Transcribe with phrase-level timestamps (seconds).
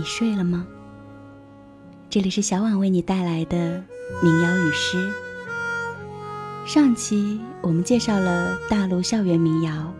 [0.00, 0.66] 你睡了吗？
[2.08, 3.84] 这里是小婉为你带来的
[4.22, 5.12] 民谣与诗。
[6.64, 9.92] 上期我们介绍了大陆校园民谣，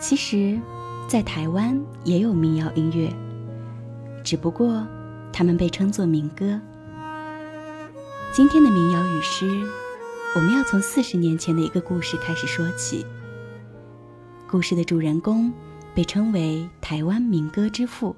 [0.00, 0.58] 其实，
[1.06, 3.12] 在台湾也有民谣音乐，
[4.24, 4.82] 只不过
[5.34, 6.58] 他们被称作民歌。
[8.32, 9.66] 今天的民谣与诗，
[10.34, 13.04] 我们要从四十年前的一个故事开始说起。
[14.50, 15.52] 故事的主人公
[15.94, 18.16] 被称为台湾民歌之父。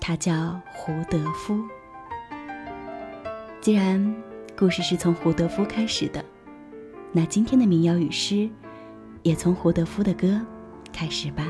[0.00, 1.58] 他叫胡德夫
[3.60, 4.14] 既然
[4.58, 6.24] 故事是从胡德夫开始的
[7.12, 8.48] 那今天的民谣与诗
[9.22, 10.40] 也从胡德夫的歌
[10.92, 11.46] 开始吧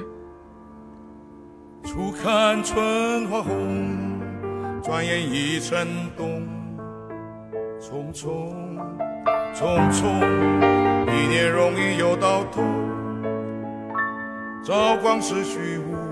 [1.85, 3.97] 初看春花红
[4.83, 6.43] 转眼已成冬
[7.79, 8.53] 匆匆
[9.55, 10.21] 匆匆
[11.09, 12.65] 一年容易又到冬
[14.65, 16.10] 朝光逝去无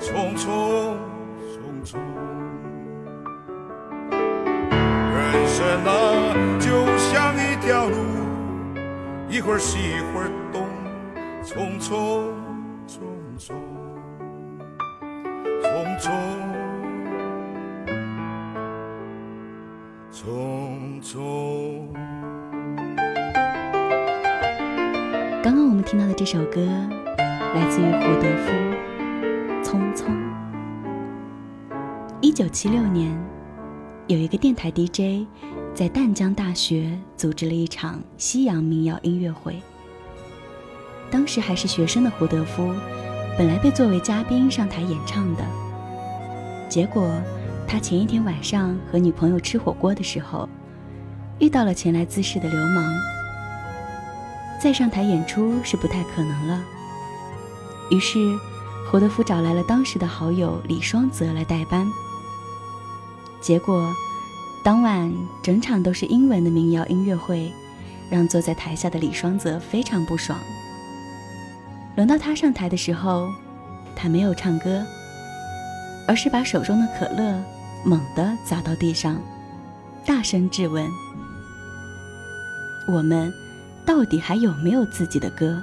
[0.00, 0.94] 匆匆
[1.52, 1.98] 匆匆。
[5.10, 6.21] 人生啊。
[7.64, 7.94] 刚刚
[25.56, 28.52] 我们听到的这首歌，来自于胡德夫
[29.62, 30.06] 《匆匆》。
[32.20, 33.16] 一九七六年，
[34.08, 35.28] 有一个电台 DJ。
[35.74, 39.56] 在淡江大学组织了一场西洋民谣音乐会。
[41.10, 42.70] 当时还是学生的胡德夫，
[43.38, 45.42] 本来被作为嘉宾上台演唱的，
[46.68, 47.10] 结果
[47.66, 50.46] 他前一天晚上和女朋友吃火锅的时候，
[51.38, 52.84] 遇到了前来滋事的流氓，
[54.62, 56.62] 再上台演出是不太可能了。
[57.90, 58.18] 于是
[58.90, 61.88] 胡德夫找来了当时的好友李双泽来代班，
[63.40, 63.88] 结果。
[64.62, 65.12] 当晚，
[65.42, 67.50] 整场都是英文的民谣音乐会，
[68.08, 70.38] 让坐在台下的李双泽非常不爽。
[71.96, 73.28] 轮到他上台的时候，
[73.96, 74.84] 他没有唱歌，
[76.06, 77.42] 而是把手中的可乐
[77.84, 79.20] 猛地砸到地上，
[80.06, 80.88] 大声质问
[82.88, 83.32] ：“我们
[83.84, 85.60] 到底还有没有自己的歌？”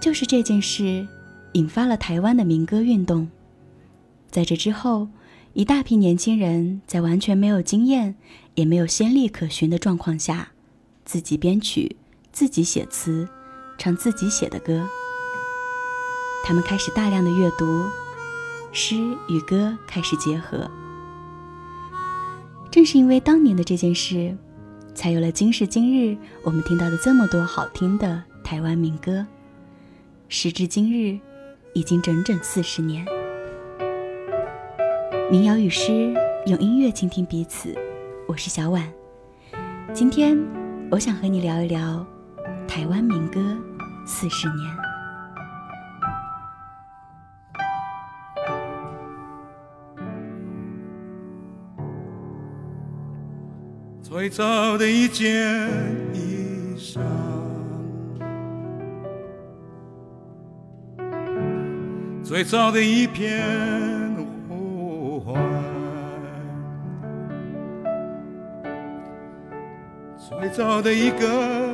[0.00, 1.04] 就是这件事，
[1.52, 3.28] 引发了台湾的民歌运动。
[4.30, 5.08] 在这之后。
[5.54, 8.14] 一大批年轻人在完全没有经验，
[8.54, 10.48] 也没有先例可循的状况下，
[11.04, 11.96] 自己编曲、
[12.32, 13.28] 自己写词、
[13.76, 14.88] 唱自己写的歌。
[16.44, 17.84] 他们开始大量的阅读，
[18.72, 18.96] 诗
[19.28, 20.70] 与歌开始结合。
[22.70, 24.34] 正是因为当年的这件事，
[24.94, 29.26] 才有了今时今日我们听到的这么多好听的台湾民歌。
[30.30, 31.18] 时至今日，
[31.74, 33.06] 已经整整四十年。
[35.32, 36.12] 民谣与诗，
[36.44, 37.74] 用音乐倾听彼此。
[38.28, 38.86] 我是小婉，
[39.94, 40.38] 今天
[40.90, 42.06] 我想和你聊一聊
[42.68, 43.40] 台湾民歌
[44.04, 44.76] 四十年。
[54.02, 55.30] 最早的一件
[56.12, 57.00] 衣裳，
[62.22, 63.91] 最早的一片。
[70.54, 71.70] 早的一个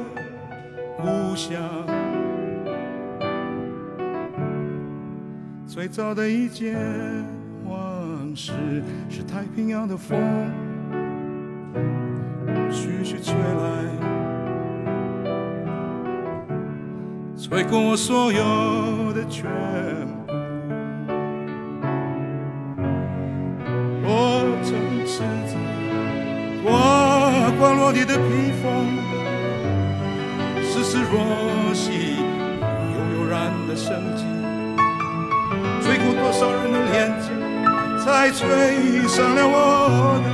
[0.98, 1.58] 故乡，
[5.66, 6.76] 最早的一件
[7.64, 7.76] 往
[8.36, 8.52] 事，
[9.10, 10.16] 是太平洋的风，
[12.70, 13.84] 徐徐吹来，
[17.36, 19.42] 吹过我所有的全
[20.28, 20.32] 部，
[24.06, 24.72] 我曾
[25.04, 25.18] 是
[27.02, 27.07] 子
[27.58, 28.86] 光落地的披风，
[30.62, 31.18] 丝丝若
[31.74, 31.90] 细，
[32.62, 32.68] 悠
[33.16, 34.22] 悠然的生机，
[35.82, 37.26] 吹过多少人的脸颊，
[38.04, 38.46] 才吹
[39.08, 39.56] 上了我
[40.24, 40.28] 的。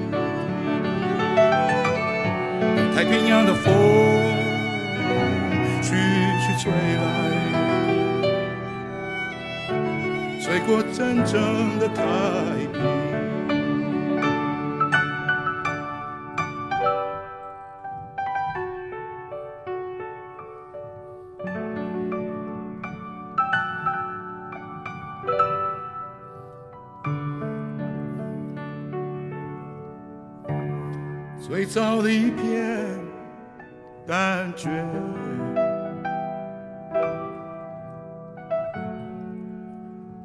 [2.93, 3.71] 太平洋的风
[5.81, 5.95] 徐
[6.39, 7.31] 徐吹来，
[10.41, 12.03] 吹过真正的太
[12.73, 13.10] 平。
[31.51, 32.89] 最早的一片
[34.07, 34.69] 感觉，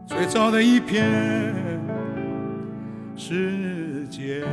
[0.07, 1.85] 最早的一片
[3.17, 4.47] 世界。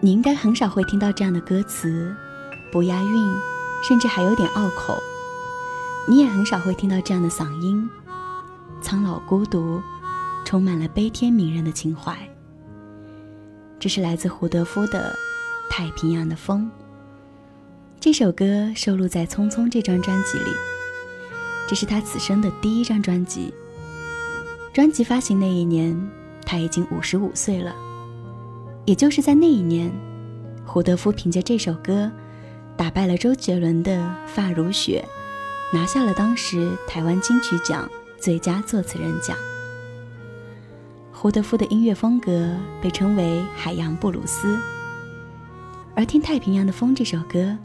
[0.00, 2.14] 你应该很少会听到这样的歌词，
[2.70, 3.34] 不押韵，
[3.88, 4.96] 甚至还有点拗口。
[6.08, 7.90] 你也很少会听到这样的嗓音，
[8.80, 9.82] 苍老、孤独，
[10.44, 12.16] 充满了悲天悯人的情怀。
[13.80, 15.16] 这是来自胡德夫的
[15.72, 16.64] 《太平洋的风》
[18.00, 20.50] 这首歌收录在《匆匆》这张专辑里。
[21.68, 23.52] 这是他此生的第一张专辑。
[24.72, 26.10] 专辑发行那一年，
[26.44, 27.74] 他已经五十五岁了。
[28.84, 29.92] 也就是在那一年，
[30.66, 32.10] 胡德夫凭借这首歌
[32.76, 35.04] 打败了周杰伦的《发如雪》，
[35.76, 37.88] 拿下了当时台湾金曲奖
[38.20, 39.36] 最佳作词人奖。
[41.20, 44.56] 胡德夫的音乐风格被称为“海洋布鲁斯”，
[45.96, 47.58] 而听《太平洋的风》这首歌，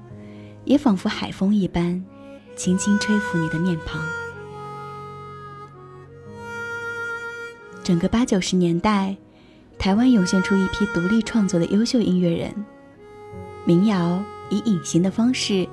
[0.66, 2.04] 也仿佛海风一般，
[2.56, 4.02] 轻轻吹拂你的面庞。
[7.84, 9.16] 整个八九十年代，
[9.78, 12.50] 台湾涌现出一批独立创作的优秀音乐人，
[13.66, 14.20] 民谣
[14.50, 15.68] 以隐形的方式，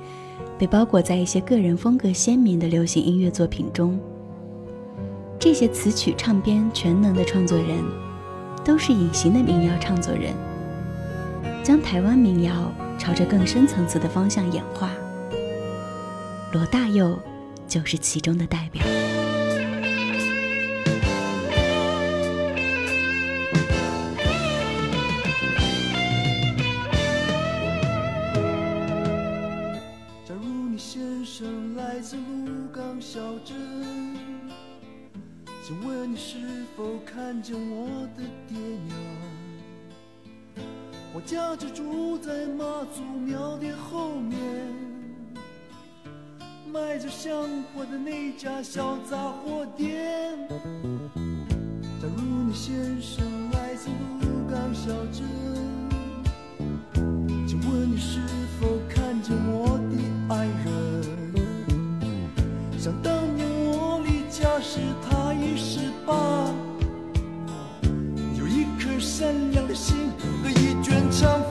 [0.58, 3.98] 被包裹在一些个人风格鲜明的流行音乐作品中。
[5.40, 7.82] 这些词曲唱编全能的创作人，
[8.62, 10.34] 都是隐形的民谣唱作人，
[11.64, 14.90] 将台湾民谣朝着更深层次的方向演化。
[16.52, 17.18] 罗大佑
[17.66, 18.82] 就是其中的代表。
[35.72, 37.86] 请问你是否看见我
[38.16, 38.92] 的爹娘？
[41.14, 44.36] 我家就住在妈祖庙的后面，
[46.72, 47.32] 卖着香
[47.72, 50.36] 火的那家小杂货店。
[52.00, 53.22] 假如你先生
[53.52, 53.90] 来自
[54.22, 55.22] 鹿港小镇，
[57.46, 58.18] 请问你是
[58.58, 59.94] 否看见我的
[60.34, 61.32] 爱人？
[62.76, 64.80] 想当年我离家时。
[65.62, 66.14] 十八，
[68.38, 70.10] 有一颗善良的心
[70.42, 71.42] 和一卷长。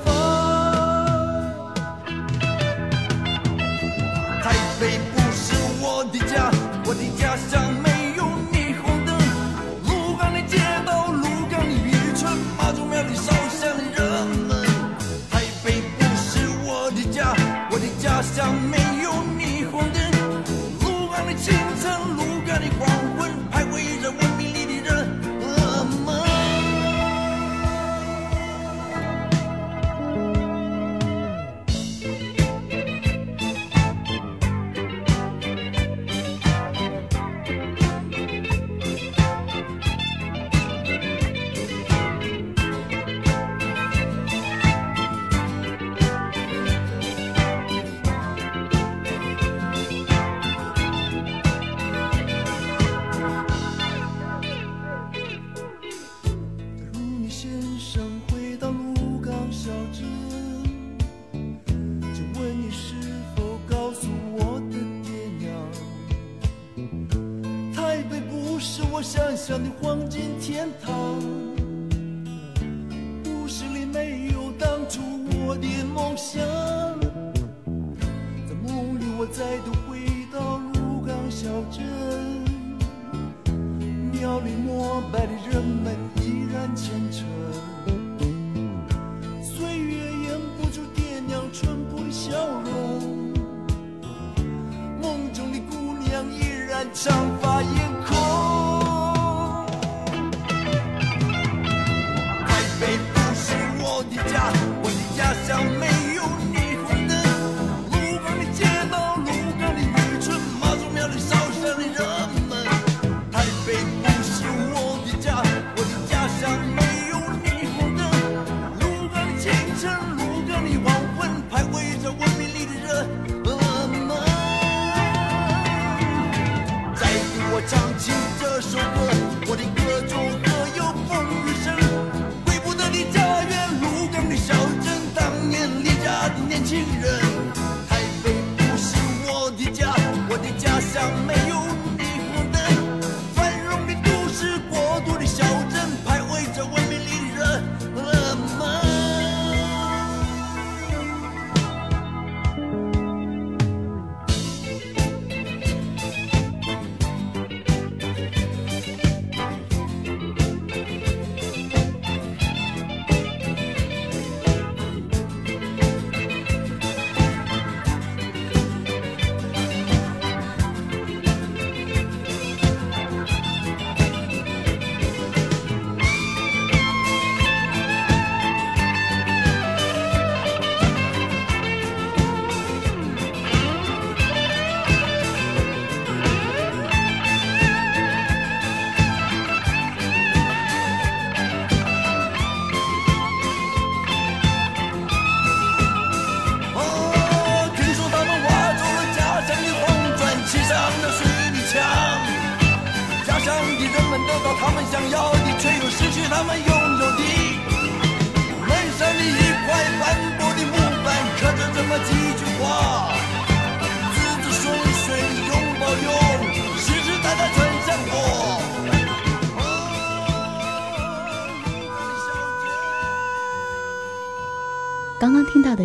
[96.94, 97.99] 长发烟。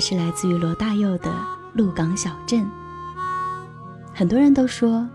[0.07, 1.31] 是来自于罗大佑的
[1.73, 2.61] 《鹿港小镇》。
[4.13, 5.09] 很多人都说，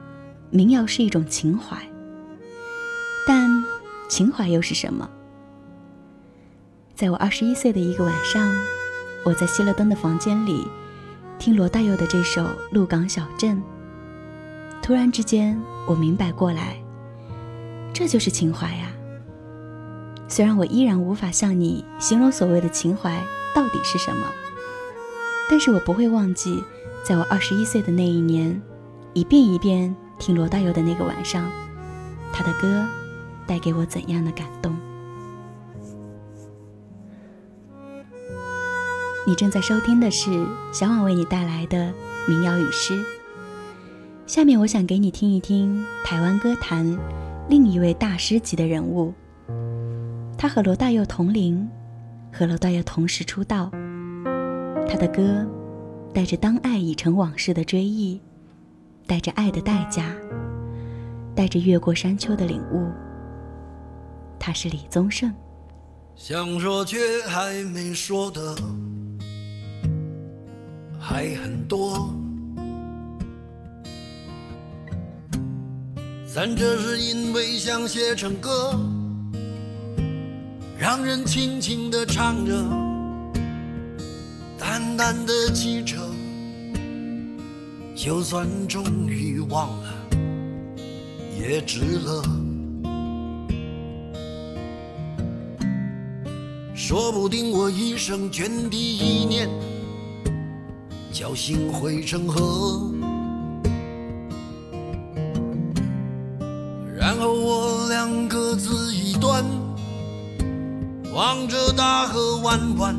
[0.49, 1.77] 民谣是一种情怀，
[3.27, 3.47] 但
[4.09, 5.07] 情怀又是什么？
[6.95, 8.51] 在我二十一岁的一个晚上，
[9.23, 10.67] 我在熄了灯的房间里，
[11.37, 12.41] 听罗大佑的这首
[12.71, 13.57] 《鹿港小镇》，
[14.81, 15.55] 突然之间
[15.87, 16.75] 我明白过来，
[17.93, 18.89] 这就是情怀呀。
[20.27, 23.23] 虽然我依然无法向你形容所谓的情怀
[23.55, 24.25] 到底是什么。
[25.49, 26.63] 但是我不会忘记，
[27.03, 28.61] 在我二十一岁的那一年，
[29.15, 31.49] 一遍一遍听罗大佑的那个晚上，
[32.31, 32.85] 他的歌
[33.47, 34.75] 带给我怎样的感动。
[39.25, 40.29] 你正在收听的是
[40.71, 41.91] 小婉为你带来的
[42.27, 43.03] 民谣与诗。
[44.27, 46.97] 下面我想给你听一听台湾歌坛
[47.47, 49.11] 另一位大师级的人物，
[50.37, 51.67] 他和罗大佑同龄，
[52.31, 53.71] 和罗大佑同时出道。
[54.91, 55.45] 他的歌，
[56.11, 58.19] 带着“当爱已成往事”的追忆，
[59.05, 60.15] 带着爱的代价，
[61.35, 62.89] 带着越过山丘的领悟。
[64.39, 65.31] 他是李宗盛。
[66.15, 66.97] 想说却
[67.27, 68.53] 还没说的
[70.99, 72.13] 还很多，
[76.27, 78.71] 咱这是因为想写成歌，
[80.79, 82.88] 让人轻轻的唱着。
[84.99, 86.01] 难得几程，
[87.95, 89.93] 就算终于忘了，
[91.39, 92.21] 也值了。
[96.75, 99.47] 说不定我一生涓滴一念，
[101.13, 102.91] 侥幸汇成河，
[106.97, 109.45] 然后我俩各自一端，
[111.13, 112.98] 望着大河弯弯。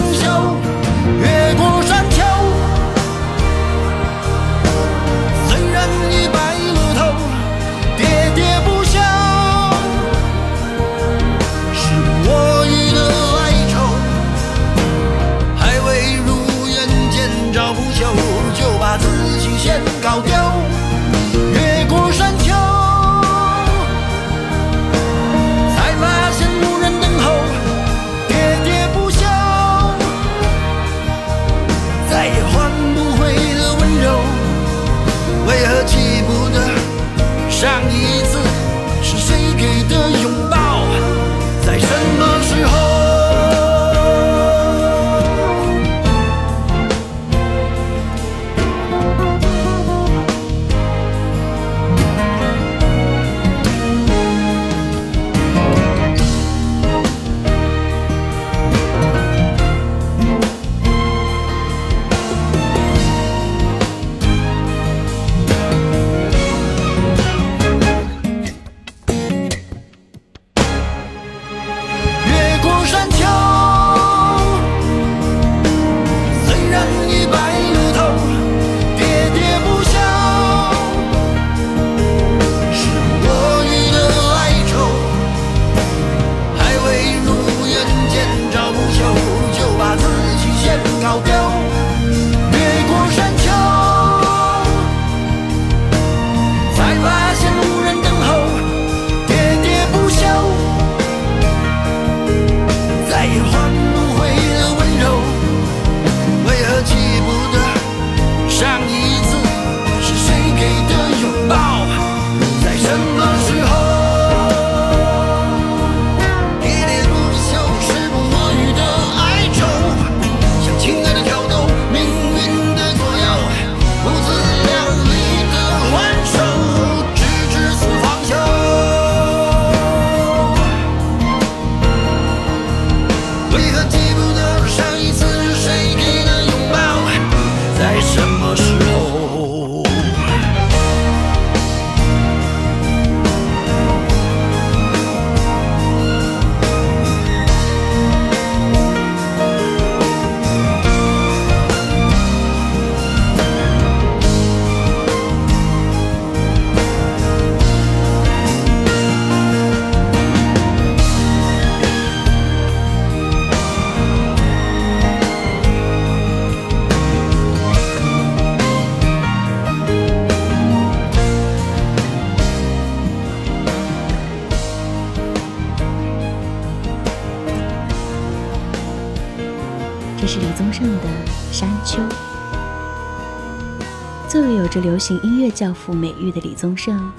[185.19, 187.11] 音乐教父美誉的李宗盛，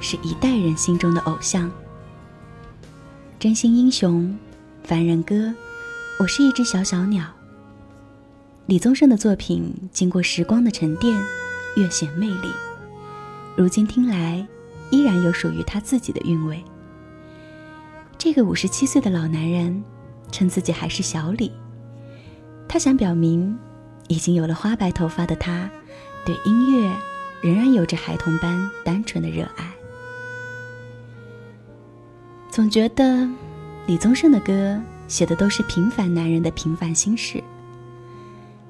[0.00, 1.70] 是一代人心中的偶像。
[3.38, 4.36] 真心英雄，
[4.82, 5.52] 凡人歌，
[6.18, 7.24] 我是一只小小鸟。
[8.66, 11.16] 李宗盛的作品经过时光的沉淀，
[11.76, 12.48] 越显魅力。
[13.56, 14.46] 如今听来，
[14.90, 16.62] 依然有属于他自己的韵味。
[18.18, 19.82] 这个五十七岁的老男人，
[20.32, 21.52] 称自己还是小李。
[22.68, 23.56] 他想表明，
[24.08, 25.70] 已经有了花白头发的他，
[26.26, 26.88] 对音乐。
[27.40, 29.70] 仍然有着孩童般单纯的热爱。
[32.50, 33.28] 总觉得
[33.86, 37.42] 李宗盛的歌写的都是平凡男人的平凡心事。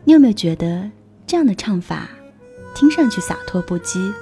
[0.05, 0.89] 你有没有觉得
[1.27, 2.09] 这样的唱法
[2.75, 4.13] 听上去洒脱不羁，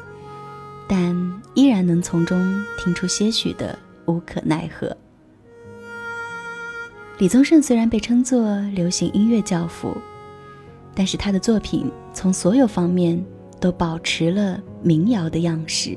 [0.89, 4.97] 但依然能从中听出些许的无可奈何？
[7.19, 9.97] 李宗盛虽然被称作流行音乐教父，
[10.95, 13.23] 但是他的作品从所有方面。
[13.61, 15.97] 都保持了民谣的样式，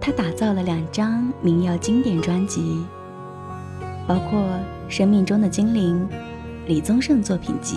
[0.00, 2.82] 他打造了两张民谣经典专辑，
[4.06, 4.40] 包括
[4.88, 5.96] 《生命中的精灵》
[6.66, 7.76] 《李宗盛作品集》。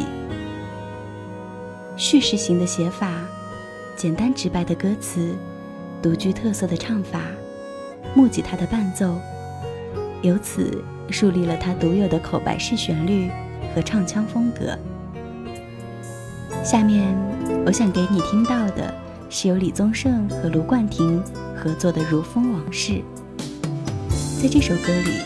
[1.97, 3.19] 叙事型的写法，
[3.95, 5.35] 简单直白的歌词，
[6.01, 7.21] 独具特色的唱法，
[8.15, 9.13] 木吉他的伴奏，
[10.21, 13.29] 由此树立了他独有的口白式旋律
[13.75, 14.75] 和唱腔风格。
[16.61, 17.15] 下面
[17.65, 18.93] 我想给你听到的
[19.29, 21.21] 是由李宗盛和卢冠廷
[21.55, 22.93] 合作的《如风往事》。
[24.41, 25.19] 在这首歌里，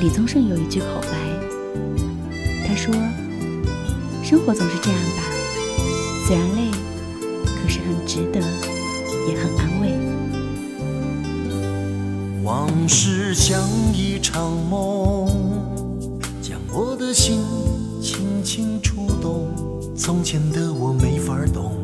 [0.00, 1.08] 李宗盛有一句口白，
[2.68, 2.94] 他说
[4.22, 5.22] ：“生活总是这样吧，
[6.26, 6.70] 虽然累，
[7.62, 8.40] 可是很值得，
[9.28, 9.96] 也很安慰。”
[12.44, 13.60] 往事像
[13.94, 15.28] 一场梦，
[16.42, 17.40] 将我的心
[18.02, 19.79] 轻轻触动。
[20.00, 21.76] 从前的我没法懂，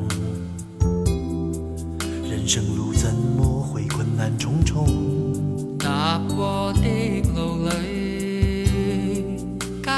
[2.31, 5.77] 人生路怎么会困难重重？
[5.79, 9.37] 踏过的路里
[9.83, 9.93] 交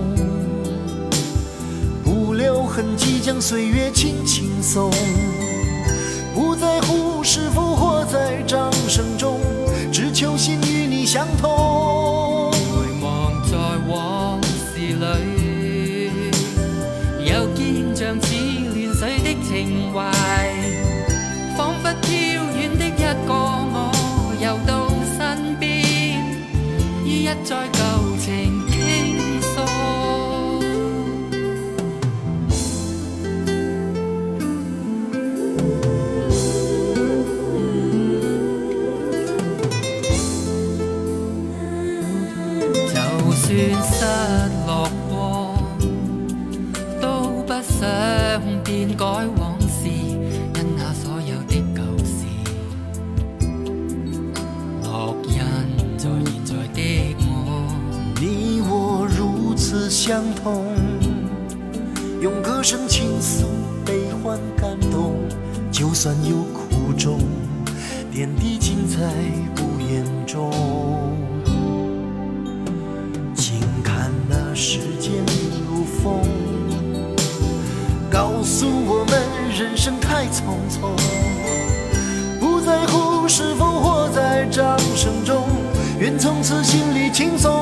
[2.03, 4.24] 不留痕迹，将岁月清。
[6.33, 8.74] 不在乎是否活在掌。
[60.07, 60.65] 相同，
[62.21, 63.47] 用歌声倾诉
[63.83, 65.15] 悲欢感动。
[65.71, 67.17] 就算有苦衷，
[68.13, 68.97] 点滴尽在
[69.55, 70.51] 不言中。
[73.35, 75.11] 请看那时间
[75.67, 76.19] 如风，
[78.07, 79.23] 告诉我们
[79.59, 80.87] 人生太匆匆。
[82.39, 85.43] 不在乎是否活在掌声中，
[85.99, 87.54] 愿从此心里轻松。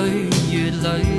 [0.00, 0.10] 岁
[0.52, 1.17] 月里。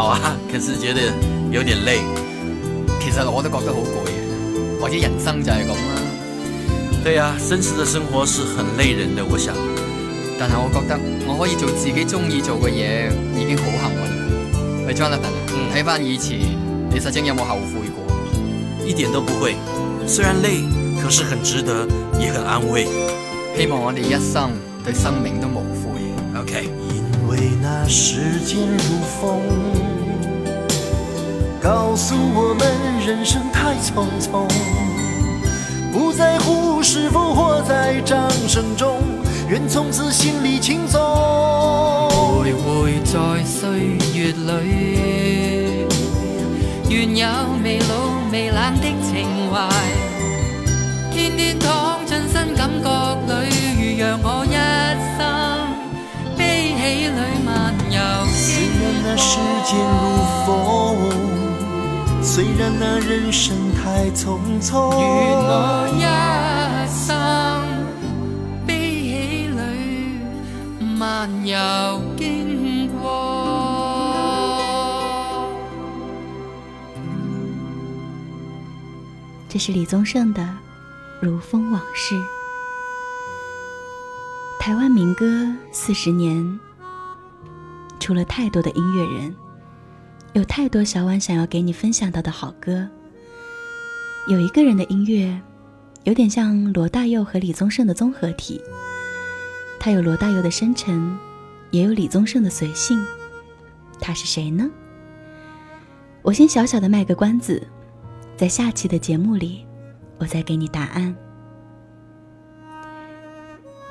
[0.00, 0.18] 好啊，
[0.50, 1.12] 可是觉得
[1.50, 1.98] 有点累。
[3.04, 7.04] 其实我都觉得好贵，或者人生就系咁啦。
[7.04, 9.54] 对呀，真实的生活是很累人的，我想。
[10.38, 14.88] 但系我觉得我可以做自己中意做嘅嘢，已经好幸运。
[14.88, 16.38] 系 Jonathan 睇翻以前，
[16.90, 18.88] 你曾经有冇后悔过？
[18.88, 19.54] 一点都不会。
[20.06, 20.64] 虽然累，
[21.02, 21.86] 可是很值得，
[22.18, 22.86] 也很安慰。
[23.54, 24.48] 希望我哋一生
[24.82, 26.40] 对生命都无悔。
[26.40, 26.70] OK。
[27.20, 29.69] 因为那时间如风。
[31.60, 34.48] 告诉我们，人生太匆匆，
[35.92, 38.96] 不在乎是否活在掌声中，
[39.48, 40.98] 愿从此心里轻松。
[42.40, 43.68] 回徊在岁
[44.18, 45.86] 月里，
[46.88, 47.26] 愿有
[47.62, 47.94] 未老
[48.32, 49.68] 未冷的情怀，
[51.12, 54.56] 天天躺进新感觉里，如让我一
[55.18, 55.58] 生
[56.38, 58.26] 悲喜里漫游。
[58.32, 60.44] 虽然那时间如
[61.26, 61.39] 风。
[62.22, 64.90] 虽然那人生太匆匆。
[79.48, 80.42] 这是李宗盛的
[81.20, 82.14] 《如风往事》。
[84.60, 86.60] 台湾民歌四十年，
[87.98, 89.34] 出了太多的音乐人。
[90.34, 92.88] 有太多小婉想要给你分享到的好歌。
[94.28, 95.36] 有一个人的音乐，
[96.04, 98.60] 有点像罗大佑和李宗盛的综合体。
[99.80, 101.16] 他有罗大佑的深沉，
[101.72, 103.04] 也有李宗盛的随性。
[104.00, 104.70] 他是谁呢？
[106.22, 107.60] 我先小小的卖个关子，
[108.36, 109.66] 在下期的节目里，
[110.18, 111.14] 我再给你答案。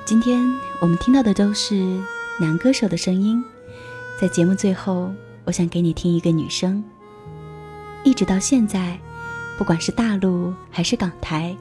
[0.06, 0.42] 今天
[0.80, 2.00] 我们听到的都是
[2.40, 3.44] 男歌手的声音，
[4.22, 5.12] 在节目最后。
[5.50, 6.82] 我想给你听一个女声。
[8.04, 8.96] 一直到现在，
[9.58, 11.58] 不管是大陆还是港台，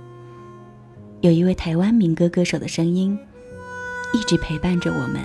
[1.22, 3.18] 有一位台湾民歌歌手的声音
[4.12, 5.22] 一直陪伴着我们，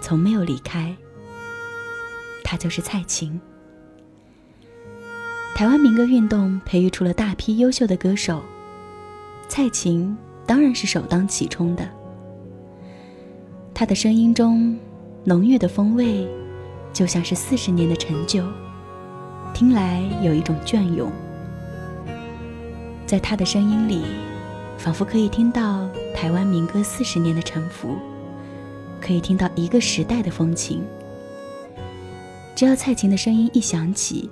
[0.00, 0.96] 从没有离开。
[2.42, 3.38] 她就是蔡琴。
[5.54, 8.40] 台湾民歌运动培育出了大批优秀的歌手，
[9.48, 11.86] 蔡琴当然是首当其冲的。
[13.74, 14.78] 她的声音中
[15.24, 16.26] 浓郁的风味。
[16.92, 18.44] 就像是四十年的陈旧，
[19.54, 21.10] 听来有一种隽永。
[23.06, 24.04] 在他的声音里，
[24.78, 27.96] 仿佛可以听到台湾民歌四十年的沉浮，
[29.00, 30.84] 可以听到一个时代的风情。
[32.54, 34.30] 只要蔡琴的声音一响起，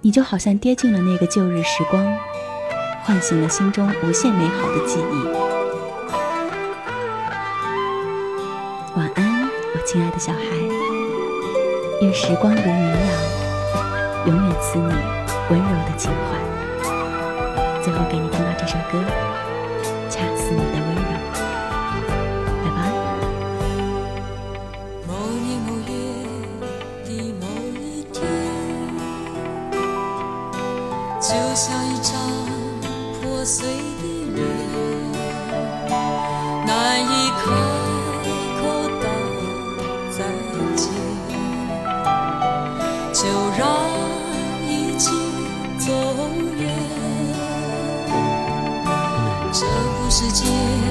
[0.00, 2.04] 你就好像跌进了那个旧日时光，
[3.02, 6.12] 唤醒了心中无限美好的记忆。
[8.98, 10.71] 晚安，我亲爱的小孩。
[12.02, 13.08] 愿时光如绵羊，
[14.26, 14.92] 永远赐你
[15.50, 16.82] 温柔的情怀。
[17.80, 18.98] 最后给你听到这首歌。
[49.52, 50.81] 这不是街。